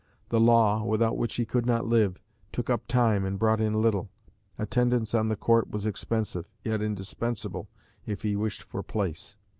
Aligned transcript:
The 0.29 0.39
law, 0.39 0.83
without 0.83 1.15
which 1.15 1.35
he 1.35 1.45
could 1.45 1.67
not 1.67 1.85
live, 1.85 2.17
took 2.51 2.71
up 2.71 2.87
time 2.87 3.23
and 3.23 3.37
brought 3.37 3.61
in 3.61 3.83
little. 3.83 4.09
Attendance 4.57 5.13
on 5.13 5.29
the 5.29 5.35
Court 5.35 5.69
was 5.69 5.85
expensive, 5.85 6.47
yet 6.63 6.81
indispensable, 6.81 7.69
if 8.07 8.23
he 8.23 8.35
wished 8.35 8.63
for 8.63 8.81
place. 8.81 9.37